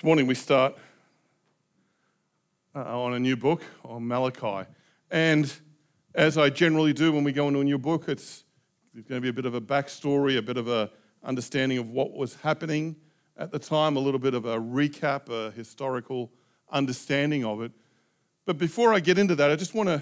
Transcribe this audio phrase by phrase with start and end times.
[0.00, 0.78] This morning we start
[2.74, 4.66] uh, on a new book on Malachi.
[5.10, 5.52] And
[6.14, 8.44] as I generally do when we go into a new book, it's
[8.94, 10.90] there's going to be a bit of a backstory, a bit of a
[11.22, 12.96] understanding of what was happening
[13.36, 16.32] at the time, a little bit of a recap, a historical
[16.70, 17.70] understanding of it.
[18.46, 20.00] But before I get into that, I just want to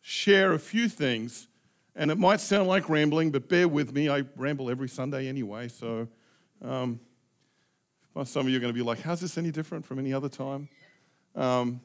[0.00, 1.48] share a few things.
[1.94, 4.08] And it might sound like rambling, but bear with me.
[4.08, 6.08] I ramble every Sunday anyway, so
[6.64, 7.00] um,
[8.24, 10.28] some of you are going to be like, how's this any different from any other
[10.28, 10.68] time?
[11.34, 11.80] Um,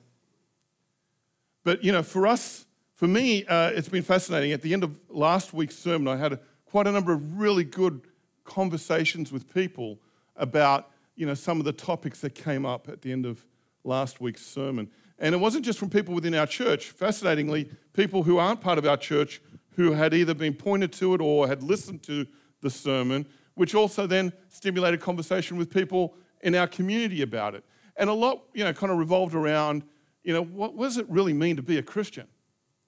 [1.63, 4.51] but, you know, for us, for me, uh, it's been fascinating.
[4.51, 7.63] At the end of last week's sermon, I had a, quite a number of really
[7.63, 8.01] good
[8.43, 9.99] conversations with people
[10.35, 13.45] about, you know, some of the topics that came up at the end of
[13.83, 14.89] last week's sermon.
[15.19, 16.89] And it wasn't just from people within our church.
[16.89, 19.41] Fascinatingly, people who aren't part of our church
[19.75, 22.25] who had either been pointed to it or had listened to
[22.61, 27.63] the sermon, which also then stimulated conversation with people in our community about it.
[27.97, 29.83] And a lot, you know, kind of revolved around,
[30.23, 32.27] you know, what, what does it really mean to be a Christian?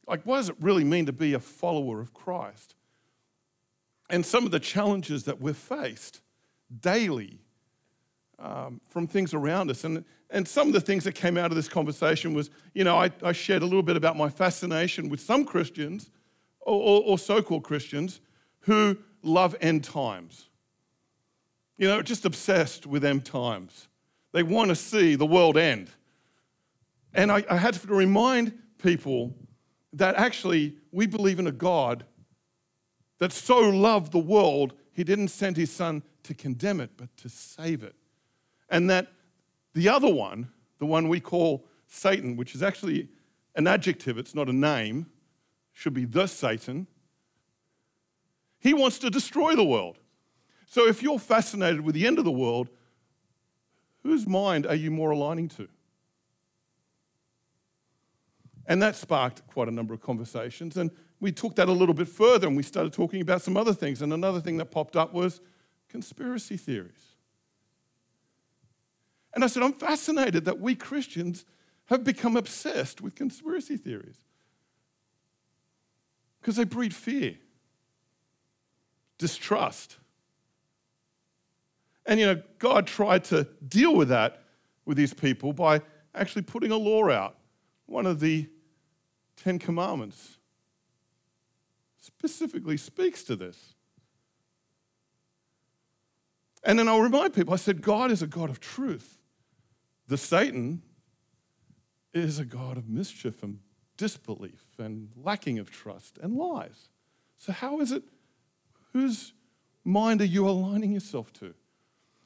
[0.07, 2.75] Like, what does it really mean to be a follower of Christ?
[4.09, 6.21] And some of the challenges that we're faced
[6.81, 7.39] daily
[8.39, 9.83] um, from things around us.
[9.83, 12.97] And, and some of the things that came out of this conversation was, you know,
[12.97, 16.09] I, I shared a little bit about my fascination with some Christians
[16.59, 18.19] or, or, or so called Christians
[18.61, 20.49] who love end times.
[21.77, 23.87] You know, just obsessed with end times.
[24.31, 25.89] They want to see the world end.
[27.13, 29.35] And I, I had to remind people
[29.93, 32.05] that actually we believe in a God
[33.19, 37.29] that so loved the world, he didn't send his son to condemn it, but to
[37.29, 37.95] save it.
[38.69, 39.07] And that
[39.73, 43.07] the other one, the one we call Satan, which is actually
[43.55, 45.05] an adjective, it's not a name,
[45.73, 46.87] should be the Satan,
[48.59, 49.99] he wants to destroy the world.
[50.73, 52.67] So if you're fascinated with the end of the world,
[54.01, 55.67] whose mind are you more aligning to?
[58.65, 60.75] And that sparked quite a number of conversations.
[60.77, 60.89] And
[61.19, 64.01] we took that a little bit further and we started talking about some other things.
[64.01, 65.41] And another thing that popped up was
[65.89, 67.17] conspiracy theories.
[69.35, 71.45] And I said, I'm fascinated that we Christians
[71.85, 74.17] have become obsessed with conspiracy theories
[76.41, 77.35] because they breed fear,
[79.19, 79.97] distrust,
[82.05, 84.43] and you know, God tried to deal with that
[84.85, 85.81] with his people by
[86.13, 87.37] actually putting a law out.
[87.85, 88.49] One of the
[89.35, 90.37] Ten Commandments
[91.99, 93.75] specifically speaks to this.
[96.63, 99.19] And then I'll remind people I said, God is a God of truth.
[100.07, 100.81] The Satan
[102.13, 103.59] is a God of mischief and
[103.97, 106.89] disbelief and lacking of trust and lies.
[107.37, 108.03] So, how is it?
[108.93, 109.33] Whose
[109.83, 111.53] mind are you aligning yourself to?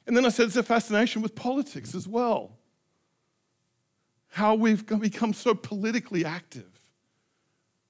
[0.08, 2.56] And then I said, it's a fascination with politics as well.
[4.28, 6.80] How we've become so politically active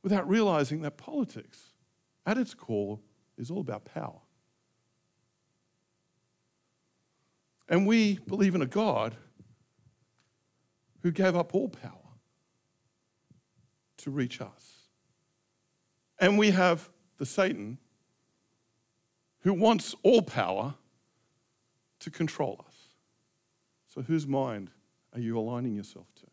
[0.02, 1.70] without realizing that politics,
[2.26, 2.98] at its core,
[3.38, 4.18] is all about power.
[7.68, 9.14] And we believe in a God
[11.02, 11.92] who gave up all power
[13.98, 14.88] to reach us.
[16.18, 17.78] And we have the Satan
[19.42, 20.74] who wants all power
[22.00, 22.74] to control us.
[23.86, 24.70] So, whose mind
[25.14, 26.26] are you aligning yourself to?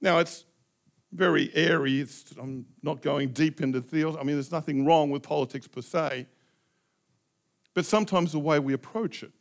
[0.00, 0.44] Now, it's
[1.12, 2.00] very airy.
[2.00, 4.18] It's, I'm not going deep into theology.
[4.18, 6.26] I mean, there's nothing wrong with politics per se.
[7.74, 9.32] But sometimes the way we approach it,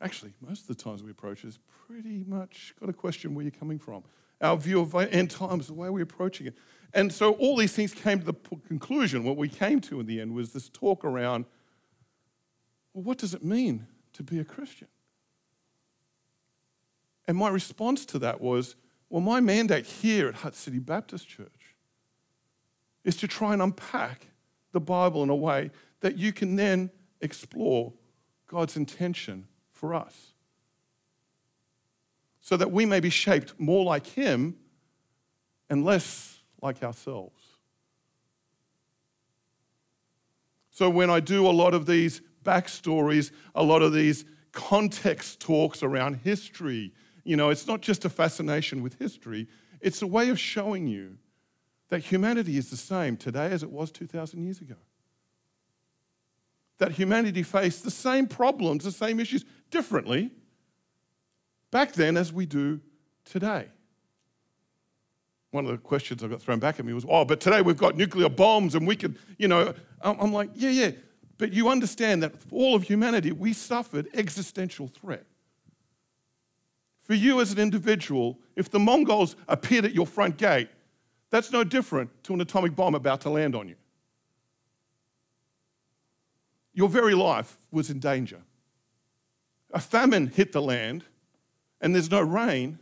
[0.00, 3.42] actually, most of the times we approach it is pretty much got to question where
[3.42, 4.02] you're coming from.
[4.40, 6.56] Our view of end times, the way we're approaching it.
[6.94, 8.34] And so all these things came to the
[8.66, 9.24] conclusion.
[9.24, 11.44] What we came to in the end was this talk around
[12.94, 13.86] well, what does it mean
[14.18, 14.88] to be a Christian.
[17.28, 18.74] And my response to that was,
[19.08, 21.76] well, my mandate here at Hutt City Baptist Church
[23.04, 24.26] is to try and unpack
[24.72, 25.70] the Bible in a way
[26.00, 27.92] that you can then explore
[28.48, 30.32] God's intention for us.
[32.40, 34.56] So that we may be shaped more like Him
[35.70, 37.40] and less like ourselves.
[40.72, 45.82] So when I do a lot of these backstories, a lot of these context talks
[45.82, 46.94] around history.
[47.24, 49.46] You know, it's not just a fascination with history,
[49.80, 51.18] it's a way of showing you
[51.90, 54.76] that humanity is the same today as it was 2,000 years ago.
[56.78, 60.30] That humanity faced the same problems, the same issues, differently
[61.70, 62.80] back then as we do
[63.24, 63.66] today.
[65.50, 67.76] One of the questions I got thrown back at me was, oh, but today we've
[67.76, 70.90] got nuclear bombs and we can, you know, I'm like, yeah, yeah,
[71.38, 75.24] but you understand that all of humanity, we suffered existential threat.
[77.02, 80.68] For you as an individual, if the Mongols appeared at your front gate,
[81.30, 83.76] that's no different to an atomic bomb about to land on you.
[86.74, 88.40] Your very life was in danger.
[89.72, 91.04] A famine hit the land
[91.80, 92.78] and there's no rain,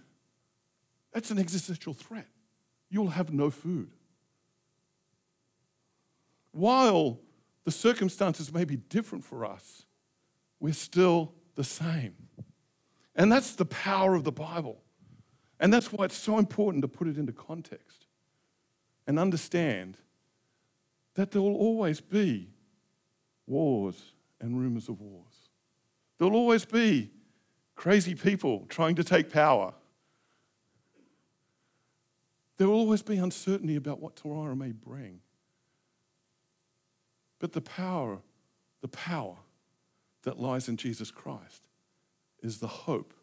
[1.13, 2.29] that's an existential threat.
[2.89, 3.91] You'll have no food.
[6.53, 7.19] While
[7.67, 9.83] the circumstances may be different for us,
[10.61, 12.15] we're still the same.
[13.17, 14.81] And that's the power of the Bible.
[15.59, 18.07] And that's why it's so important to put it into context
[19.09, 19.97] and understand
[21.15, 22.51] that there will always be
[23.49, 25.51] wars and rumors of wars.
[26.19, 27.11] There'll always be
[27.75, 29.75] crazy people trying to take power.
[32.59, 35.21] There will always be uncertainty about what tomorrow may bring.
[37.39, 38.19] But the power,
[38.81, 39.37] the power
[40.23, 41.69] that lies in Jesus Christ
[42.43, 43.15] is the hope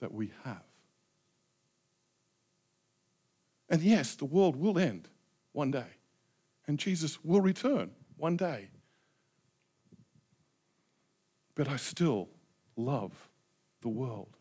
[0.00, 0.62] that we have.
[3.68, 5.08] And yes, the world will end
[5.52, 5.98] one day,
[6.66, 8.68] and Jesus will return one day.
[11.54, 12.28] But I still
[12.76, 13.12] love
[13.80, 14.36] the world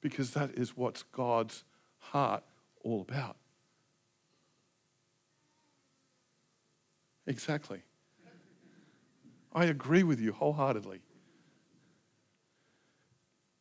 [0.00, 1.64] because that is what God's
[1.98, 2.42] heart
[2.82, 3.36] all about.
[7.26, 7.82] Exactly.
[9.52, 11.00] I agree with you wholeheartedly.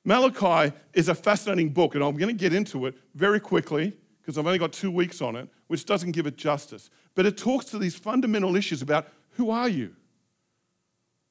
[0.04, 4.38] Malachi is a fascinating book, and I'm going to get into it very quickly because
[4.38, 6.90] I've only got two weeks on it, which doesn't give it justice.
[7.16, 9.96] But it talks to these fundamental issues about who are you?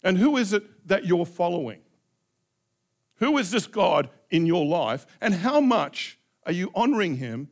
[0.02, 1.80] And who is it that you're following?
[3.16, 5.06] Who is this God in your life?
[5.20, 7.48] And how much are you honoring him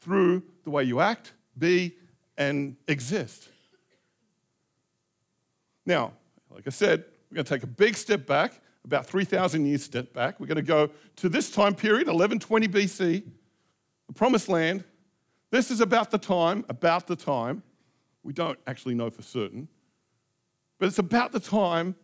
[0.00, 1.96] through the way you act, be,
[2.36, 3.48] and exist?
[5.86, 6.12] Now,
[6.50, 10.12] like I said, we're going to take a big step back, about 3,000 years step
[10.12, 10.40] back.
[10.40, 13.24] We're going to go to this time period, 1120 BC,
[14.06, 14.84] the promised land.
[15.50, 17.62] This is about the time, about the time,
[18.22, 19.68] we don't actually know for certain,
[20.78, 21.94] but it's about the time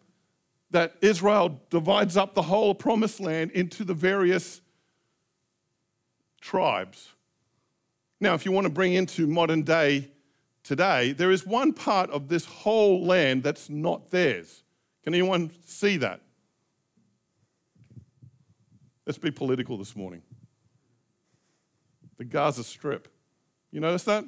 [0.70, 4.60] that Israel divides up the whole promised land into the various
[6.40, 7.12] tribes.
[8.20, 10.10] Now, if you want to bring into modern day
[10.66, 14.64] today, there is one part of this whole land that's not theirs.
[15.04, 16.20] Can anyone see that?
[19.06, 20.22] Let's be political this morning.
[22.16, 23.08] The Gaza Strip.
[23.70, 24.24] You notice that?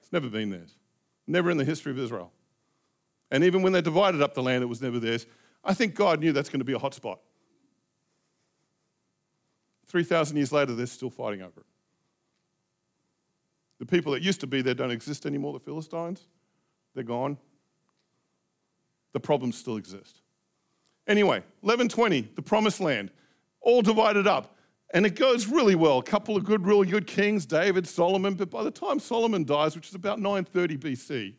[0.00, 0.74] It's never been theirs.
[1.26, 2.32] Never in the history of Israel.
[3.30, 5.26] And even when they divided up the land, it was never theirs.
[5.62, 7.20] I think God knew that's going to be a hot spot.
[9.86, 11.66] 3,000 years later, they're still fighting over it.
[13.78, 16.26] The people that used to be there don't exist anymore, the Philistines.
[16.94, 17.36] They're gone.
[19.12, 20.20] The problems still exist.
[21.06, 23.10] Anyway, 1120, the promised land,
[23.60, 24.56] all divided up.
[24.94, 25.98] And it goes really well.
[25.98, 28.34] A couple of good, really good kings, David, Solomon.
[28.34, 31.34] But by the time Solomon dies, which is about 930 BC,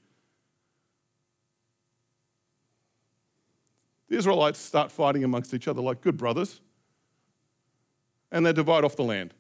[4.10, 6.62] the Israelites start fighting amongst each other like good brothers.
[8.32, 9.34] And they divide off the land.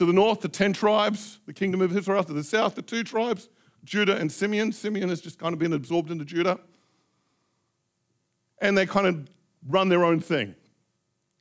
[0.00, 2.24] To the north, the 10 tribes, the kingdom of Israel.
[2.24, 3.50] To the south, the two tribes,
[3.84, 4.72] Judah and Simeon.
[4.72, 6.58] Simeon has just kind of been absorbed into Judah.
[8.62, 9.28] And they kind of
[9.68, 10.54] run their own thing.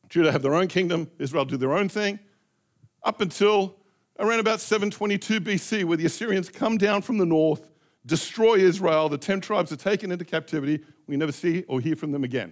[0.10, 2.20] Judah have their own kingdom, Israel do their own thing,
[3.02, 3.78] up until
[4.20, 7.72] around about 722 BC, where the Assyrians come down from the north,
[8.06, 10.84] destroy Israel, the 10 tribes are taken into captivity.
[11.08, 12.52] We never see or hear from them again.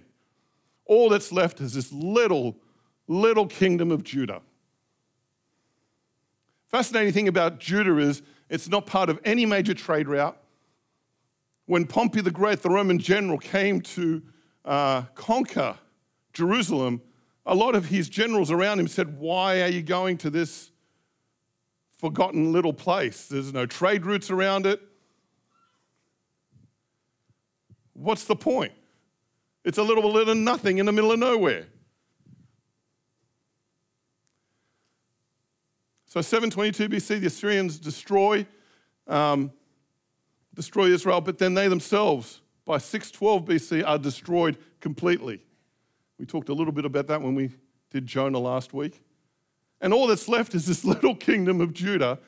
[0.86, 2.56] All that's left is this little,
[3.08, 4.40] little kingdom of Judah.
[6.68, 10.36] Fascinating thing about Judah is it's not part of any major trade route.
[11.66, 14.22] When Pompey the Great, the Roman general, came to
[14.64, 15.78] uh, conquer
[16.32, 17.02] Jerusalem,
[17.46, 20.70] a lot of his generals around him said, Why are you going to this
[21.96, 23.26] forgotten little place?
[23.26, 24.80] There's no trade routes around it.
[27.94, 28.72] What's the point?
[29.64, 31.66] It's a little bit of nothing in the middle of nowhere.
[36.08, 38.46] So 722 BC, the Assyrians destroy,
[39.06, 39.52] um,
[40.54, 45.42] destroy Israel, but then they themselves, by 612 BC, are destroyed completely.
[46.18, 47.50] We talked a little bit about that when we
[47.90, 49.02] did Jonah last week.
[49.82, 52.18] And all that's left is this little kingdom of Judah.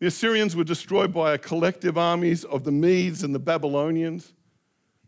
[0.00, 4.32] The Assyrians were destroyed by a collective armies of the Medes and the Babylonians.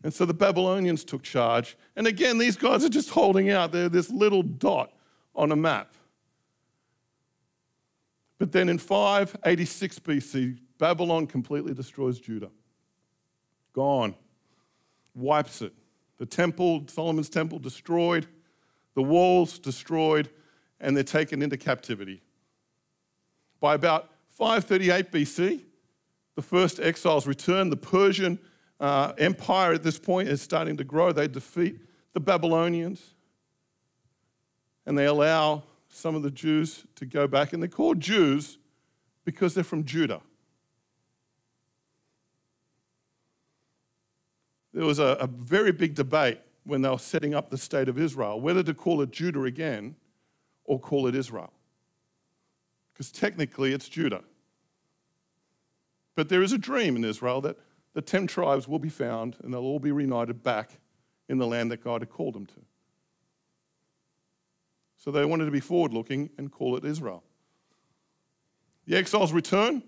[0.01, 1.77] And so the Babylonians took charge.
[1.97, 3.73] And again, these guys are just holding out.
[3.73, 4.93] They're this little dot
[5.35, 5.91] on a map.
[8.37, 12.49] But then in 586 BC, Babylon completely destroys Judah.
[13.73, 14.15] Gone.
[15.13, 15.73] Wipes it.
[16.17, 18.27] The temple, Solomon's temple, destroyed.
[18.93, 20.29] the walls destroyed,
[20.79, 22.21] and they're taken into captivity.
[23.59, 25.61] By about 538 BC,
[26.35, 27.69] the first exiles return.
[27.69, 28.39] The Persian
[28.79, 31.11] uh, Empire at this point is starting to grow.
[31.11, 31.79] They defeat
[32.13, 33.15] the Babylonians
[34.85, 35.63] and they allow
[35.95, 37.53] some of the Jews to go back.
[37.53, 38.57] And they're called Jews
[39.23, 40.21] because they're from Judah.
[44.73, 47.97] There was a, a very big debate when they were setting up the state of
[47.97, 49.95] Israel whether to call it Judah again
[50.65, 51.53] or call it Israel.
[52.93, 54.23] Because technically it's Judah.
[56.15, 57.57] But there is a dream in Israel that
[57.93, 60.71] the 10 tribes will be found and they'll all be reunited back
[61.29, 62.61] in the land that God had called them to.
[65.05, 67.23] So they wanted to be forward looking and call it Israel.
[68.87, 69.83] The exiles return,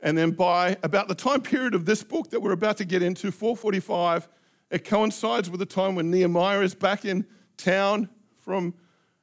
[0.00, 3.02] and then by about the time period of this book that we're about to get
[3.02, 4.28] into, 445,
[4.72, 7.24] it coincides with the time when Nehemiah is back in
[7.56, 8.74] town from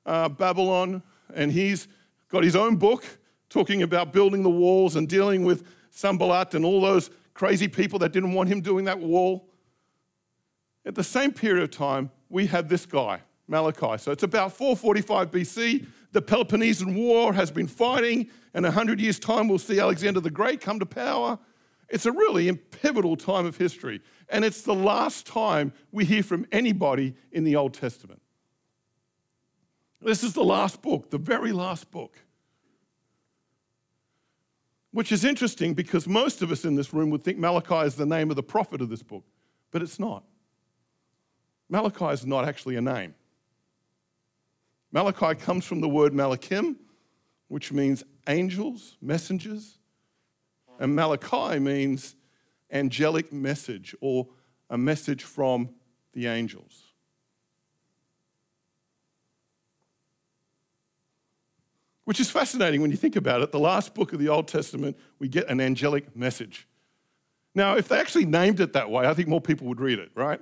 [0.06, 1.04] uh, Babylon,
[1.36, 1.90] and he's
[2.30, 3.06] got his own book
[3.50, 8.14] talking about building the walls and dealing with Sanballat and all those crazy people that
[8.14, 9.50] didn't want him doing that wall.
[10.86, 13.98] At the same period of time, we have this guy, Malachi.
[13.98, 15.86] So it's about 445 BC.
[16.12, 20.62] The Peloponnesian War has been fighting, and 100 years' time, we'll see Alexander the Great
[20.62, 21.40] come to power.
[21.90, 26.46] It's a really pivotal time of history, and it's the last time we hear from
[26.52, 28.22] anybody in the Old Testament.
[30.02, 32.18] This is the last book, the very last book.
[34.92, 38.06] Which is interesting because most of us in this room would think Malachi is the
[38.06, 39.24] name of the prophet of this book,
[39.72, 40.24] but it's not.
[41.70, 43.16] Malachi is not actually a name.
[44.94, 46.76] Malachi comes from the word Malachim,
[47.48, 49.80] which means angels, messengers.
[50.80, 52.16] And Malachi means
[52.72, 54.28] angelic message or
[54.70, 55.70] a message from
[56.14, 56.84] the angels.
[62.06, 63.52] Which is fascinating when you think about it.
[63.52, 66.68] The last book of the Old Testament, we get an angelic message.
[67.56, 70.12] Now, if they actually named it that way, I think more people would read it,
[70.14, 70.42] right?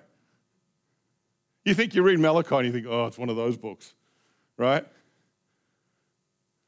[1.63, 3.93] You think you read Malachi and you think, oh, it's one of those books
[4.61, 4.85] right?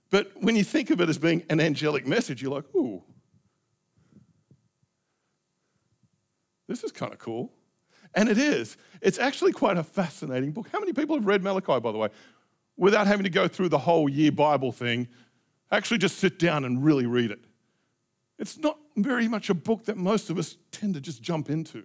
[0.09, 3.01] But when you think of it as being an angelic message, you're like, ooh,
[6.67, 7.51] this is kind of cool.
[8.15, 8.77] And it is.
[9.01, 10.67] It's actually quite a fascinating book.
[10.71, 12.09] How many people have read Malachi, by the way,
[12.77, 15.07] without having to go through the whole year Bible thing?
[15.71, 17.39] Actually, just sit down and really read it.
[18.37, 21.83] It's not very much a book that most of us tend to just jump into.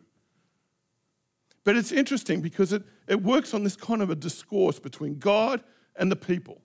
[1.64, 5.62] But it's interesting because it, it works on this kind of a discourse between God
[5.98, 6.62] and the people.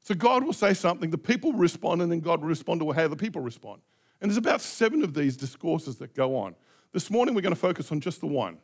[0.00, 3.08] So God will say something, the people respond, and then God will respond to how
[3.08, 3.82] the people respond.
[4.20, 6.54] And there's about seven of these discourses that go on.
[6.92, 8.58] This morning we're going to focus on just the one.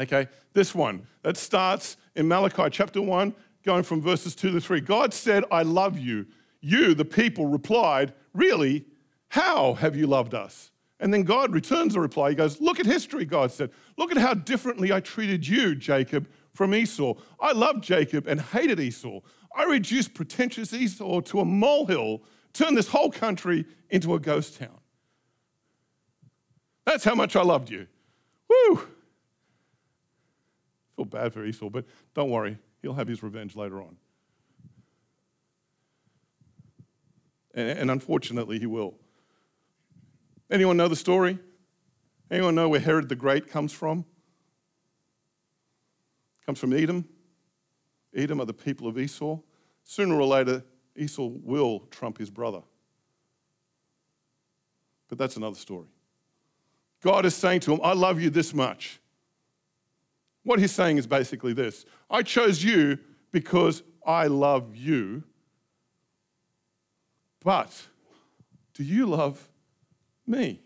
[0.00, 4.80] Okay, this one that starts in Malachi chapter 1, going from verses 2 to 3.
[4.80, 6.26] God said, I love you.
[6.60, 8.86] You, the people, replied, Really?
[9.28, 10.72] How have you loved us?
[10.98, 12.30] And then God returns a reply.
[12.30, 13.70] He goes, Look at history, God said.
[13.96, 17.14] Look at how differently I treated you, Jacob, from Esau.
[17.40, 19.20] I loved Jacob and hated Esau.
[19.56, 24.78] I reduced pretentious Esau to a molehill, turned this whole country into a ghost town.
[26.84, 27.86] That's how much I loved you.
[28.48, 28.78] Woo!
[28.78, 28.80] I
[30.96, 33.96] feel bad for Esau, but don't worry, he'll have his revenge later on.
[37.54, 38.94] And, and unfortunately, he will.
[40.50, 41.38] Anyone know the story?
[42.30, 44.04] Anyone know where Herod the Great comes from?
[46.50, 47.04] Comes from Edom.
[48.12, 49.38] Edom are the people of Esau.
[49.84, 50.64] Sooner or later,
[50.96, 52.60] Esau will trump his brother.
[55.06, 55.86] But that's another story.
[57.02, 58.98] God is saying to him, I love you this much.
[60.42, 62.98] What he's saying is basically this I chose you
[63.30, 65.22] because I love you.
[67.44, 67.80] But
[68.74, 69.48] do you love
[70.26, 70.62] me?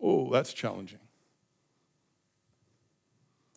[0.00, 1.00] Oh, that's challenging.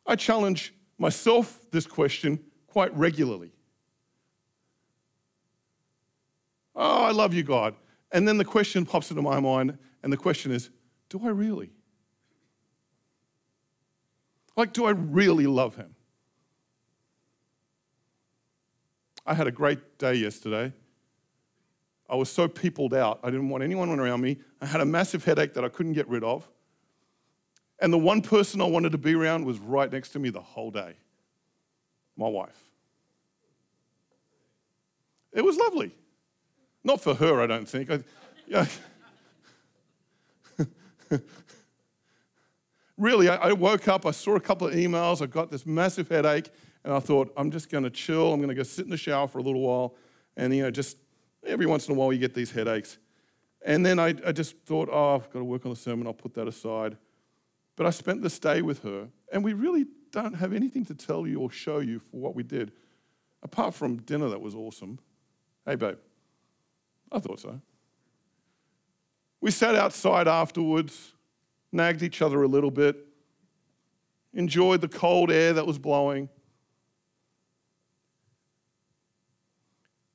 [0.05, 3.51] I challenge myself this question quite regularly.
[6.75, 7.75] Oh, I love you, God.
[8.11, 10.69] And then the question pops into my mind, and the question is
[11.09, 11.71] do I really?
[14.55, 15.95] Like, do I really love Him?
[19.25, 20.73] I had a great day yesterday.
[22.09, 24.37] I was so peopled out, I didn't want anyone around me.
[24.59, 26.47] I had a massive headache that I couldn't get rid of.
[27.81, 30.39] And the one person I wanted to be around was right next to me the
[30.39, 30.95] whole day
[32.17, 32.69] my wife.
[35.33, 35.95] It was lovely.
[36.83, 37.89] Not for her, I don't think.
[37.89, 37.99] I,
[38.47, 38.65] yeah.
[42.97, 46.09] really, I, I woke up, I saw a couple of emails, I got this massive
[46.09, 46.49] headache,
[46.83, 48.33] and I thought, I'm just going to chill.
[48.33, 49.95] I'm going to go sit in the shower for a little while.
[50.35, 50.97] And, you know, just
[51.45, 52.97] every once in a while you get these headaches.
[53.63, 56.13] And then I, I just thought, oh, I've got to work on the sermon, I'll
[56.13, 56.97] put that aside.
[57.75, 61.25] But I spent this day with her, and we really don't have anything to tell
[61.25, 62.71] you or show you for what we did,
[63.43, 64.99] apart from dinner that was awesome.
[65.65, 65.97] Hey, babe.
[67.11, 67.59] I thought so.
[69.39, 71.13] We sat outside afterwards,
[71.71, 72.97] nagged each other a little bit,
[74.33, 76.29] enjoyed the cold air that was blowing.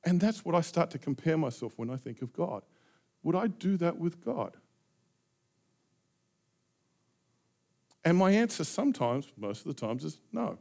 [0.05, 2.63] And that's what I start to compare myself when I think of God.
[3.23, 4.55] Would I do that with God?
[8.07, 10.57] And my answer sometimes, most of the times, is no.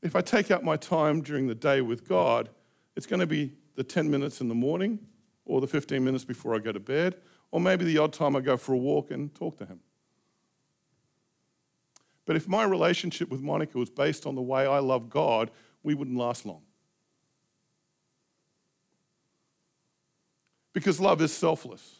[0.00, 2.48] If I take out my time during the day with God,
[2.96, 4.98] it's going to be the 10 minutes in the morning
[5.44, 7.16] or the 15 minutes before I go to bed,
[7.50, 9.78] or maybe the odd time I go for a walk and talk to Him.
[12.24, 15.50] But if my relationship with Monica was based on the way I love God,
[15.82, 16.62] we wouldn't last long.
[20.72, 21.96] Because love is selfless,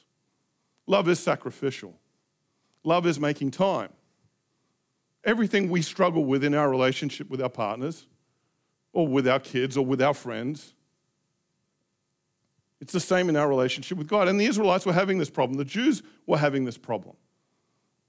[0.87, 2.01] love is sacrificial,
[2.87, 3.91] love is making time.
[5.25, 8.07] Everything we struggle with in our relationship with our partners,
[8.93, 10.73] or with our kids, or with our friends,
[12.81, 14.29] it's the same in our relationship with God.
[14.29, 17.17] And the Israelites were having this problem, the Jews were having this problem.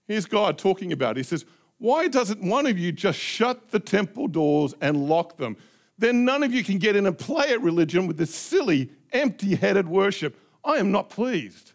[0.08, 1.22] Here's God talking about it.
[1.22, 1.46] He says,
[1.80, 5.58] Why doesn't one of you just shut the temple doors and lock them?
[5.98, 9.56] Then none of you can get in and play at religion with this silly, empty
[9.56, 10.40] headed worship.
[10.64, 11.74] I am not pleased.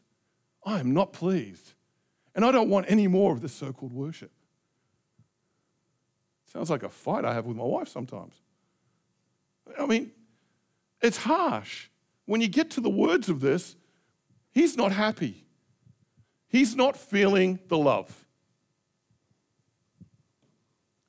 [0.64, 1.71] I am not pleased.
[2.34, 4.30] And I don't want any more of this so called worship.
[6.52, 8.34] Sounds like a fight I have with my wife sometimes.
[9.78, 10.10] I mean,
[11.00, 11.88] it's harsh.
[12.26, 13.76] When you get to the words of this,
[14.50, 15.46] he's not happy.
[16.48, 18.26] He's not feeling the love.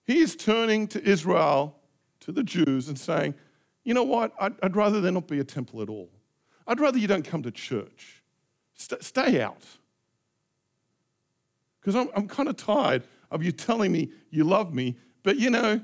[0.06, 1.76] He is turning to Israel,
[2.22, 3.36] to the Jews, and saying,
[3.84, 4.34] You know what?
[4.40, 6.10] I'd, I'd rather there not be a temple at all.
[6.66, 8.24] I'd rather you don't come to church.
[8.74, 9.64] St- stay out.
[11.84, 15.50] Because I'm, I'm kind of tired of you telling me you love me, but you
[15.50, 15.82] know,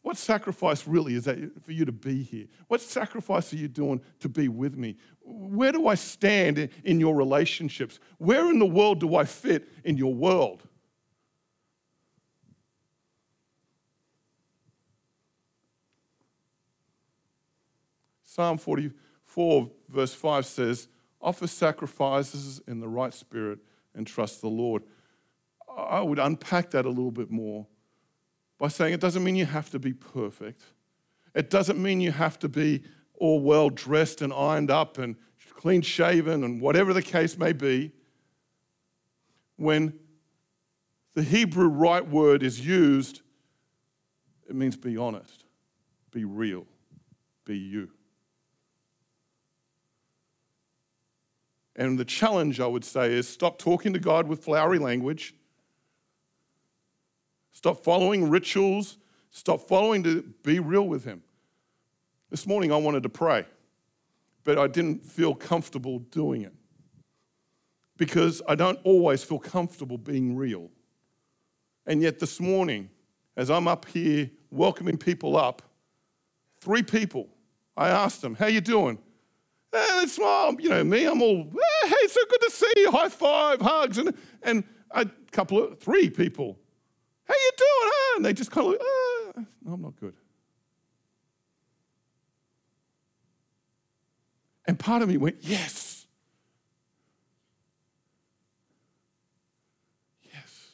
[0.00, 2.46] what sacrifice really is that for you to be here?
[2.68, 4.96] What sacrifice are you doing to be with me?
[5.20, 8.00] Where do I stand in your relationships?
[8.16, 10.62] Where in the world do I fit in your world?
[18.24, 20.88] Psalm 44, verse 5 says,
[21.20, 23.58] Offer sacrifices in the right spirit
[23.94, 24.84] and trust the Lord.
[25.76, 27.66] I would unpack that a little bit more
[28.58, 30.62] by saying it doesn't mean you have to be perfect.
[31.34, 32.82] It doesn't mean you have to be
[33.14, 35.16] all well dressed and ironed up and
[35.54, 37.92] clean shaven and whatever the case may be.
[39.56, 39.98] When
[41.14, 43.22] the Hebrew right word is used,
[44.48, 45.44] it means be honest,
[46.12, 46.64] be real,
[47.44, 47.90] be you.
[51.74, 55.34] And the challenge, I would say, is stop talking to God with flowery language.
[57.58, 58.98] Stop following rituals.
[59.30, 61.24] Stop following to be real with Him.
[62.30, 63.46] This morning I wanted to pray,
[64.44, 66.54] but I didn't feel comfortable doing it
[67.96, 70.70] because I don't always feel comfortable being real.
[71.84, 72.90] And yet this morning,
[73.36, 75.62] as I'm up here welcoming people up,
[76.60, 77.26] three people,
[77.76, 78.98] I asked them, How you doing?
[79.72, 82.92] And it's well, you know, me, I'm all, eh, hey, so good to see you,
[82.92, 86.56] high five, hugs, and, and a couple of, three people,
[87.28, 88.16] how you doing, huh?
[88.16, 90.14] And they just kind of like, ah, no, I'm not good.
[94.66, 96.06] And part of me went, yes.
[100.22, 100.70] Yes.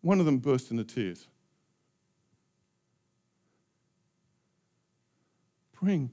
[0.00, 1.26] One of them burst into tears.
[5.80, 6.10] Bring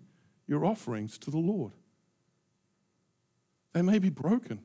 [0.47, 1.71] your offerings to the Lord.
[3.73, 4.59] They may be broken,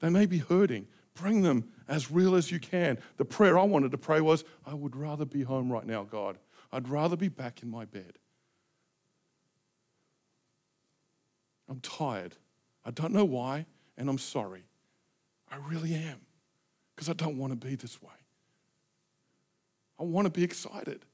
[0.00, 0.86] they may be hurting.
[1.14, 2.98] Bring them as real as you can.
[3.16, 6.38] The prayer I wanted to pray was I would rather be home right now, God.
[6.72, 8.18] I'd rather be back in my bed.
[11.68, 12.36] I'm tired.
[12.84, 14.64] I don't know why, and I'm sorry.
[15.50, 16.20] I really am,
[16.94, 18.10] because I don't want to be this way.
[19.98, 21.04] I want to be excited.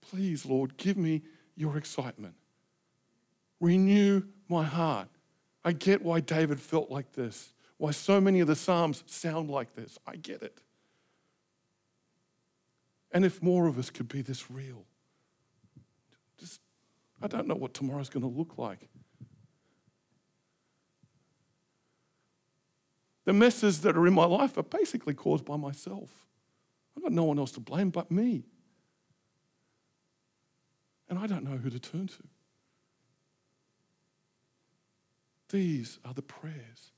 [0.00, 1.22] Please, Lord, give me
[1.56, 2.34] your excitement.
[3.60, 5.08] Renew my heart.
[5.64, 9.74] I get why David felt like this, why so many of the Psalms sound like
[9.74, 9.96] this.
[10.06, 10.60] I get it.
[13.10, 14.84] And if more of us could be this real,
[16.36, 16.60] just,
[17.22, 18.86] I don't know what tomorrow's going to look like.
[23.24, 26.10] The messes that are in my life are basically caused by myself.
[26.94, 28.44] I've got no one else to blame but me.
[31.08, 32.22] And I don't know who to turn to.
[35.48, 36.92] These are the prayers.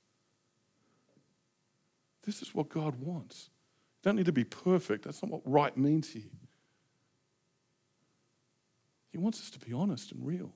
[2.25, 3.51] This is what God wants.
[4.03, 5.05] You don't need to be perfect.
[5.05, 6.31] That's not what right means here.
[9.11, 10.53] He wants us to be honest and real.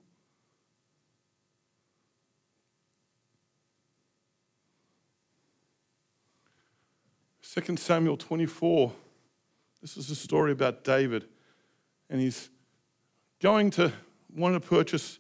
[7.43, 8.93] Second Samuel 24.
[9.81, 11.27] This is a story about David,
[12.11, 12.51] and he's
[13.41, 13.93] going to
[14.35, 15.19] want to purchase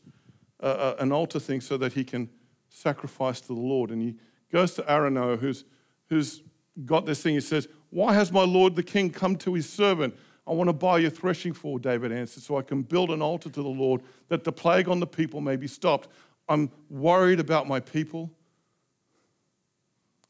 [0.62, 2.28] uh, uh, an altar thing so that he can
[2.68, 3.90] sacrifice to the Lord.
[3.90, 4.16] And he
[4.50, 5.64] goes to Araunah, who's,
[6.08, 6.42] who's
[6.84, 7.34] got this thing.
[7.34, 10.14] He says, Why has my Lord the king come to his servant?
[10.46, 13.50] I want to buy your threshing floor, David answered, so I can build an altar
[13.50, 16.08] to the Lord that the plague on the people may be stopped.
[16.48, 18.30] I'm worried about my people.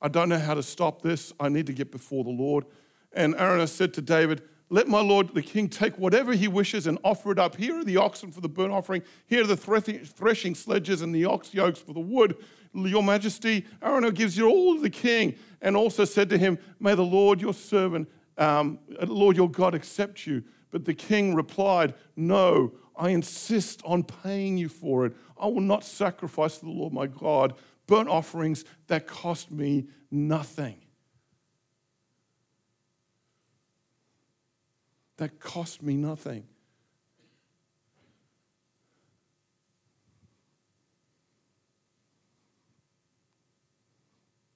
[0.01, 1.33] I don't know how to stop this.
[1.39, 2.65] I need to get before the Lord.
[3.13, 6.99] And Araunah said to David, let my lord the king take whatever he wishes and
[7.05, 7.57] offer it up.
[7.57, 9.03] Here are the oxen for the burnt offering.
[9.27, 12.37] Here are the threshing sledges and the ox yokes for the wood.
[12.75, 17.05] Your majesty, Araunah gives you all the king and also said to him, May the
[17.05, 20.43] Lord your servant, um, Lord your God, accept you.
[20.71, 25.15] But the king replied, No, I insist on paying you for it.
[25.39, 27.55] I will not sacrifice to the Lord my God
[27.87, 30.77] burnt offerings that cost me nothing.
[35.17, 36.45] That cost me nothing.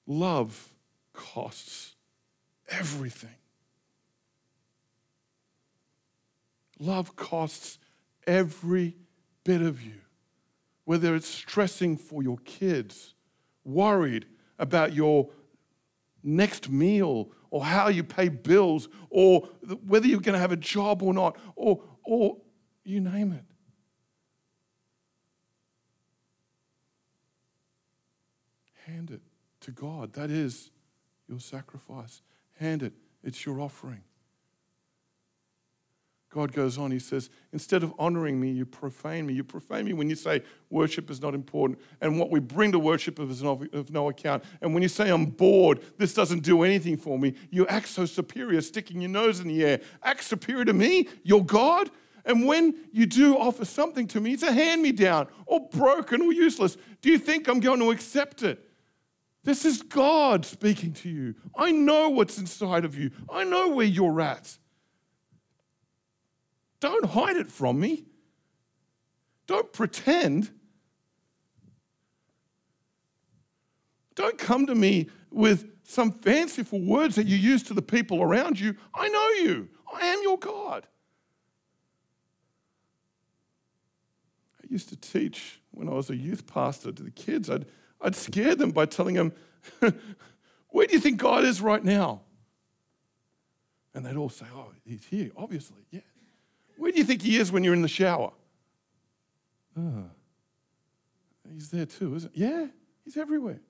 [0.07, 0.73] Love
[1.13, 1.95] costs
[2.69, 3.35] everything.
[6.79, 7.77] Love costs
[8.25, 8.95] every
[9.43, 9.93] bit of you.
[10.85, 13.13] Whether it's stressing for your kids,
[13.63, 14.25] worried
[14.57, 15.29] about your
[16.23, 19.47] next meal or how you pay bills or
[19.85, 22.37] whether you're going to have a job or not or, or
[22.83, 23.43] you name it.
[28.85, 29.21] Hand it
[29.61, 30.13] to God.
[30.13, 30.71] That is
[31.27, 32.21] your sacrifice.
[32.59, 32.93] Hand it.
[33.23, 34.03] It's your offering.
[36.31, 39.33] God goes on, he says, instead of honoring me, you profane me.
[39.33, 42.79] You profane me when you say worship is not important and what we bring to
[42.79, 44.45] worship of is of no account.
[44.61, 48.05] And when you say I'm bored, this doesn't do anything for me, you act so
[48.05, 49.81] superior, sticking your nose in the air.
[50.03, 51.91] Act superior to me, your God?
[52.23, 56.21] And when you do offer something to me, it's a hand me down or broken
[56.21, 56.77] or useless.
[57.01, 58.69] Do you think I'm going to accept it?
[59.43, 61.35] This is God speaking to you.
[61.57, 64.57] I know what's inside of you, I know where you're at.
[66.81, 68.03] Don't hide it from me.
[69.47, 70.51] Don't pretend.
[74.15, 78.59] Don't come to me with some fanciful words that you use to the people around
[78.59, 78.75] you.
[78.93, 79.69] I know you.
[79.93, 80.87] I am your God.
[84.61, 87.49] I used to teach when I was a youth pastor to the kids.
[87.49, 87.65] I'd,
[88.01, 89.33] I'd scare them by telling them,
[90.69, 92.21] Where do you think God is right now?
[93.93, 95.85] And they'd all say, Oh, he's here, obviously.
[95.91, 95.99] Yeah.
[96.77, 98.31] Where do you think he is when you're in the shower?
[99.77, 100.05] Oh,
[101.53, 102.41] he's there too, isn't he?
[102.41, 102.67] Yeah,
[103.03, 103.61] he's everywhere.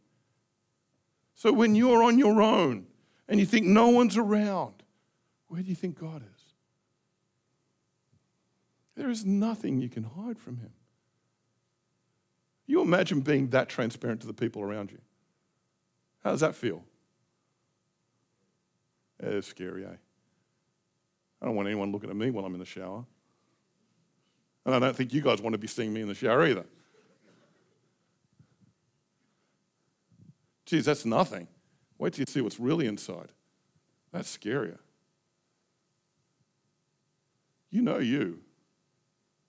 [1.35, 2.87] So when you're on your own
[3.27, 4.83] and you think no one's around,
[5.47, 6.43] where do you think God is?
[8.95, 10.71] There is nothing you can hide from him.
[12.67, 14.99] You imagine being that transparent to the people around you.
[16.23, 16.83] How does that feel?
[19.19, 19.97] It's scary, eh?
[21.41, 23.03] I don't want anyone looking at me while I'm in the shower.
[24.65, 26.65] And I don't think you guys want to be seeing me in the shower either.
[30.65, 31.47] Geez, that's nothing.
[31.97, 33.31] Wait till you see what's really inside.
[34.11, 34.77] That's scarier.
[37.69, 38.39] You know you.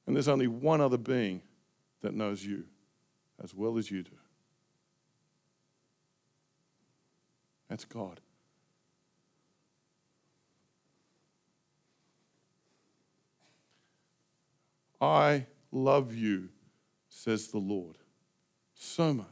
[0.07, 1.43] And there's only one other being
[2.01, 2.65] that knows you
[3.43, 4.11] as well as you do.
[7.69, 8.21] That's God.
[15.03, 16.49] I love you,
[17.09, 17.99] says the Lord,
[18.73, 19.27] so much.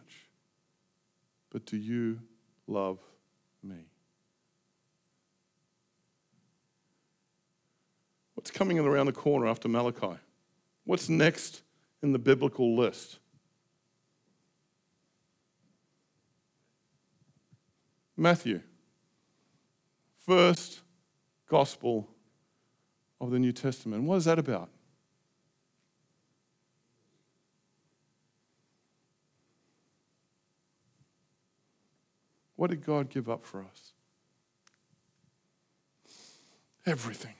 [1.49, 2.19] But do you
[2.67, 2.99] love
[3.63, 3.87] me?
[8.35, 10.19] What's coming around the corner after Malachi?
[10.85, 11.63] What's next
[12.03, 13.21] in the biblical list?
[18.17, 18.61] Matthew,
[20.27, 20.81] first
[21.49, 22.09] gospel
[23.21, 24.03] of the New Testament.
[24.03, 24.69] What is that about?
[32.61, 33.95] What did God give up for us?
[36.85, 37.33] Everything.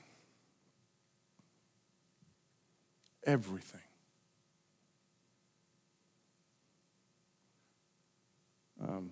[3.23, 3.81] Everything.
[8.81, 9.11] Um,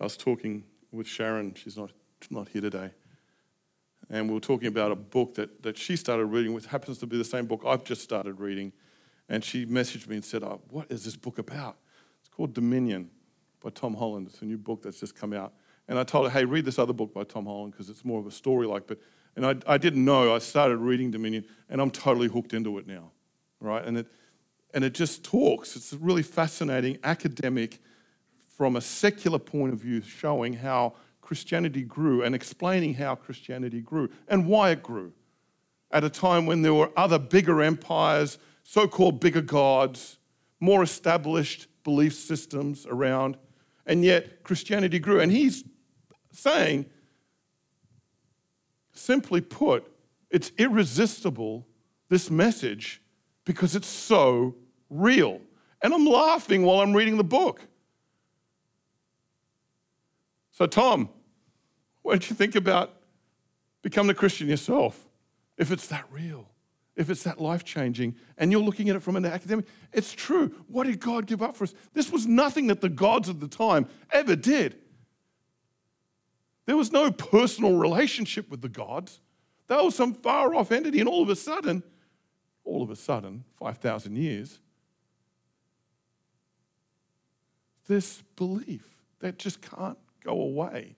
[0.00, 1.92] I was talking with Sharon, she's not,
[2.28, 2.90] not here today,
[4.10, 7.06] and we were talking about a book that, that she started reading, which happens to
[7.06, 8.72] be the same book I've just started reading.
[9.28, 11.76] And she messaged me and said, oh, What is this book about?
[12.18, 13.10] It's called Dominion
[13.64, 14.28] by Tom Holland.
[14.28, 15.52] It's a new book that's just come out.
[15.88, 18.20] And I told her, Hey, read this other book by Tom Holland because it's more
[18.20, 18.86] of a story like.
[18.86, 18.98] But
[19.36, 20.34] and I, I didn't know.
[20.34, 23.10] I started reading Dominion, and I'm totally hooked into it now,
[23.60, 23.84] right?
[23.84, 24.06] And it
[24.72, 25.74] and it just talks.
[25.76, 27.80] It's really fascinating, academic
[28.46, 34.10] from a secular point of view, showing how Christianity grew and explaining how Christianity grew
[34.28, 35.12] and why it grew
[35.90, 40.18] at a time when there were other bigger empires, so called bigger gods,
[40.60, 43.36] more established belief systems around,
[43.86, 45.20] and yet Christianity grew.
[45.20, 45.64] And he's
[46.32, 46.86] saying,
[48.92, 49.90] simply put,
[50.30, 51.66] it's irresistible,
[52.08, 53.02] this message,
[53.44, 54.54] because it's so
[54.90, 55.40] real.
[55.82, 57.60] And I'm laughing while I'm reading the book.
[60.52, 61.08] So, Tom,
[62.02, 62.94] what don't you think about
[63.82, 65.08] becoming a Christian yourself?
[65.58, 66.48] If it's that real,
[66.96, 70.54] if it's that life changing, and you're looking at it from an academic, it's true.
[70.68, 71.74] What did God give up for us?
[71.92, 74.78] This was nothing that the gods of the time ever did.
[76.66, 79.20] There was no personal relationship with the gods.
[79.66, 81.82] They were some far off entity, and all of a sudden,
[82.64, 84.58] all of a sudden, 5,000 years,
[87.86, 88.86] this belief
[89.20, 90.96] that just can't go away.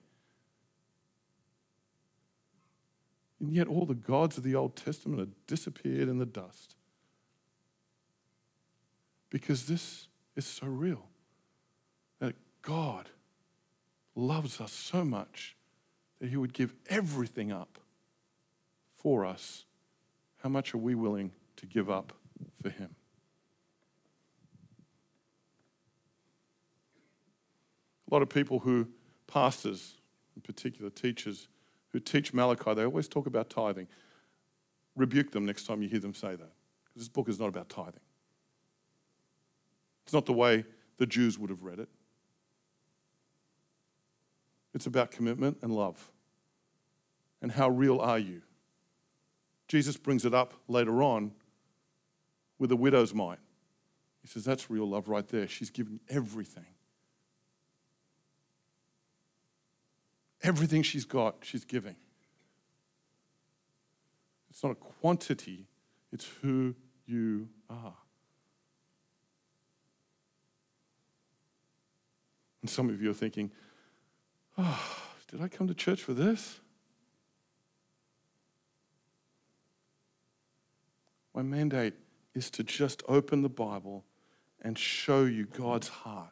[3.39, 6.75] And yet, all the gods of the Old Testament have disappeared in the dust.
[9.29, 11.03] Because this is so real
[12.19, 13.09] that God
[14.15, 15.55] loves us so much
[16.19, 17.77] that He would give everything up
[18.95, 19.65] for us.
[20.41, 22.13] How much are we willing to give up
[22.61, 22.95] for Him?
[28.09, 28.87] A lot of people who
[29.27, 29.95] pastors,
[30.35, 31.47] in particular teachers,
[31.97, 33.87] who teach Malachi, they always talk about tithing.
[34.95, 36.51] Rebuke them next time you hear them say that.
[36.85, 38.01] Because this book is not about tithing.
[40.03, 40.63] It's not the way
[40.97, 41.89] the Jews would have read it.
[44.75, 46.11] It's about commitment and love.
[47.41, 48.43] And how real are you?
[49.67, 51.31] Jesus brings it up later on
[52.59, 53.39] with the widow's mite.
[54.21, 55.47] He says, That's real love right there.
[55.47, 56.67] She's given everything.
[60.47, 61.97] Everything she's got, she's giving.
[64.49, 65.67] It's not a quantity,
[66.13, 66.73] it's who
[67.05, 67.97] you are.
[72.61, 73.51] And some of you are thinking,
[74.57, 74.81] oh,
[75.29, 76.61] did I come to church for this?
[81.35, 81.93] My mandate
[82.33, 84.05] is to just open the Bible
[84.61, 86.31] and show you God's heart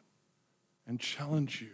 [0.86, 1.68] and challenge you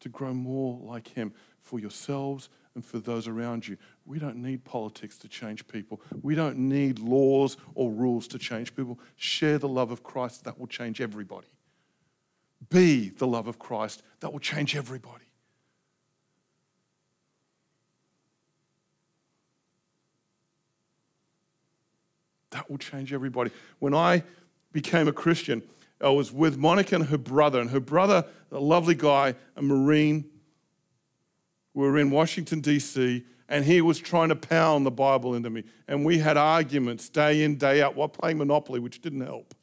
[0.00, 3.76] to grow more like Him for yourselves and for those around you.
[4.04, 6.00] We don't need politics to change people.
[6.22, 8.98] We don't need laws or rules to change people.
[9.16, 11.48] Share the love of Christ, that will change everybody.
[12.68, 15.24] Be the love of Christ, that will change everybody.
[22.50, 23.50] That will change everybody.
[23.78, 24.24] When I
[24.72, 25.62] became a Christian,
[26.00, 30.24] I was with Monica and her brother, and her brother, a lovely guy, a Marine.
[31.74, 35.64] We were in Washington, D.C., and he was trying to pound the Bible into me.
[35.88, 39.54] And we had arguments day in, day out while playing Monopoly, which didn't help.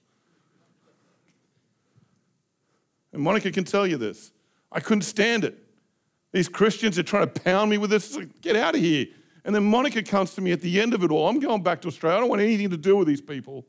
[3.13, 4.32] And Monica can tell you this.
[4.71, 5.58] I couldn't stand it.
[6.34, 8.17] These Christians are trying to pound me with this.
[8.41, 9.08] Get out of here.
[9.45, 11.30] And then Monica comes to me at the end of it all.
[11.30, 12.17] I'm going back to Australia.
[12.17, 13.65] I don't want anything to do with these people.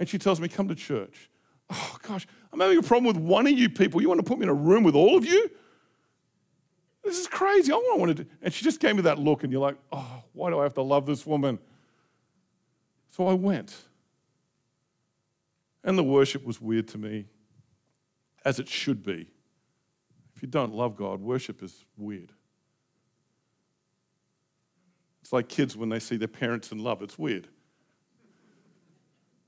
[0.00, 1.30] And she tells me, Come to church.
[1.70, 4.00] Oh, gosh, I'm having a problem with one of you people.
[4.02, 5.50] You want to put me in a room with all of you?
[7.02, 7.72] This is crazy.
[7.72, 8.30] I want to do.
[8.42, 10.74] And she just gave me that look, and you're like, oh, why do I have
[10.74, 11.58] to love this woman?
[13.10, 13.74] So I went.
[15.82, 17.26] And the worship was weird to me,
[18.44, 19.28] as it should be.
[20.34, 22.32] If you don't love God, worship is weird.
[25.20, 27.48] It's like kids when they see their parents in love, it's weird.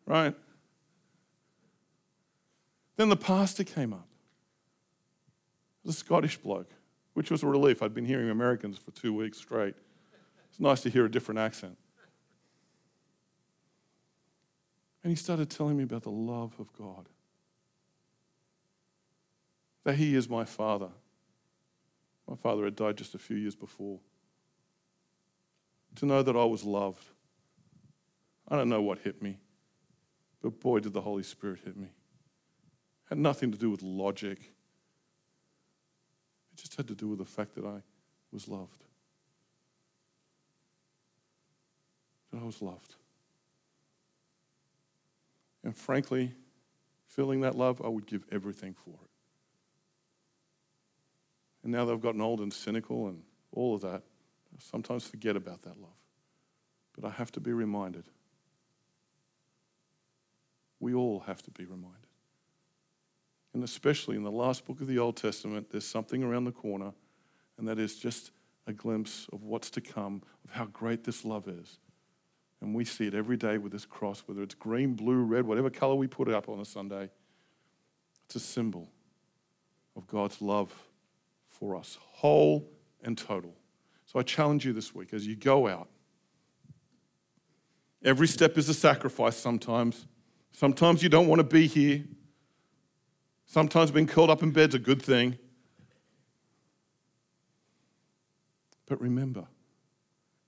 [0.07, 0.35] Right?
[2.97, 4.09] Then the pastor came up.
[5.85, 6.71] The Scottish bloke,
[7.15, 7.83] which was a relief.
[7.83, 9.75] I'd been hearing Americans for two weeks straight.
[10.51, 11.77] It's nice to hear a different accent.
[15.05, 17.09] And he started telling me about the love of God.
[19.85, 20.89] That he is my father,
[22.29, 24.01] My father had died just a few years before.
[25.97, 27.05] To know that I was loved.
[28.49, 29.39] I don't know what hit me,
[30.43, 31.89] but boy, did the Holy Spirit hit me.
[33.07, 34.39] Had nothing to do with logic,
[36.53, 37.83] it just had to do with the fact that I
[38.33, 38.85] was loved.
[42.33, 42.97] That I was loved.
[45.63, 46.33] And frankly,
[47.07, 49.11] feeling that love, I would give everything for it.
[51.63, 54.03] And now that I've gotten old and cynical and all of that,
[54.55, 55.91] I sometimes forget about that love.
[56.95, 58.05] But I have to be reminded.
[60.79, 62.06] We all have to be reminded.
[63.57, 66.93] And especially in the last book of the Old Testament, there's something around the corner,
[67.57, 68.31] and that is just
[68.67, 71.79] a glimpse of what's to come, of how great this love is.
[72.61, 75.71] And we see it every day with this cross, whether it's green, blue, red, whatever
[75.71, 77.09] color we put it up on a Sunday.
[78.27, 78.91] It's a symbol
[79.97, 80.71] of God's love
[81.49, 82.69] for us, whole
[83.05, 83.55] and total.
[84.05, 85.89] So I challenge you this week as you go out.
[88.05, 90.07] Every step is a sacrifice sometimes.
[90.53, 92.05] Sometimes you don't want to be here.
[93.47, 95.39] Sometimes being curled up in bed's a good thing.
[98.87, 99.47] But remember,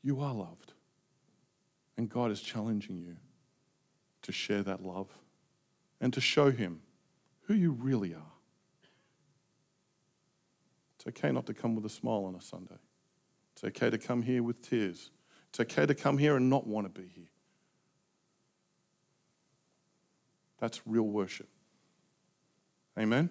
[0.02, 0.72] you are loved.
[1.96, 3.16] And God is challenging you
[4.22, 5.08] to share that love
[6.00, 6.80] and to show Him
[7.46, 8.32] who you really are.
[10.96, 12.78] It's okay not to come with a smile on a Sunday.
[13.54, 15.10] It's okay to come here with tears.
[15.48, 17.30] It's okay to come here and not want to be here.
[20.60, 21.48] That's real worship.
[22.98, 23.30] Amen?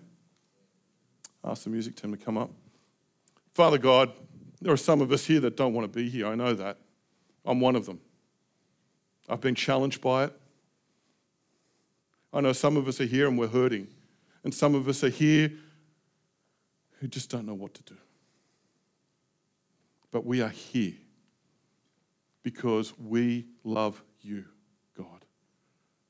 [1.43, 2.49] Ask the music team to come up.
[3.51, 4.12] Father God,
[4.62, 6.27] there are some of us here that don't want to be here.
[6.27, 6.77] I know that.
[7.45, 7.99] I'm one of them.
[9.30, 10.34] I've been challenged by it.
[12.34, 13.88] I know some of us are here and we're hurting,
[14.43, 15.51] and some of us are here
[16.99, 17.97] who just don't know what to do.
[20.12, 20.93] But we are here
[22.43, 24.45] because we love you,
[24.97, 25.25] God.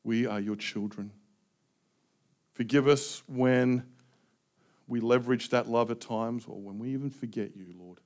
[0.03, 1.11] We are your children.
[2.57, 3.85] Forgive us when
[4.87, 7.99] we leverage that love at times or when we even forget you, Lord.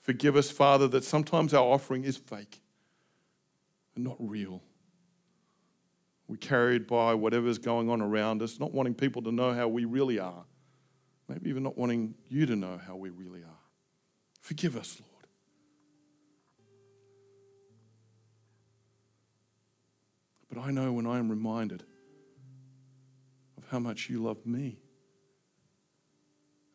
[0.00, 2.62] Forgive us, Father, that sometimes our offering is fake
[3.94, 4.62] and not real.
[6.26, 9.84] We're carried by whatever's going on around us, not wanting people to know how we
[9.84, 10.46] really are.
[11.28, 13.60] Maybe even not wanting you to know how we really are.
[14.40, 15.26] Forgive us, Lord.
[20.48, 21.84] But I know when I am reminded
[23.70, 24.76] how much you love me,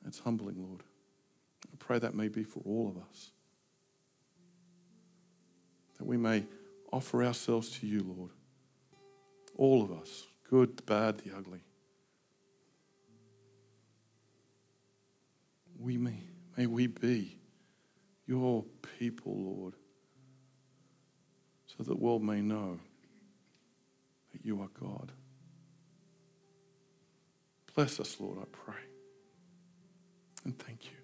[0.07, 0.81] it's humbling, Lord.
[1.65, 3.31] I pray that may be for all of us.
[5.97, 6.45] That we may
[6.93, 8.31] offer ourselves to you, Lord.
[9.57, 11.61] All of us, good, the bad, the ugly.
[15.77, 16.19] We may,
[16.55, 17.37] may we be
[18.25, 18.63] your
[18.99, 19.73] people, Lord,
[21.67, 22.79] so that the world may know
[24.31, 25.11] that you are God.
[27.75, 28.81] Bless us, Lord, I pray.
[30.45, 30.94] And thank you.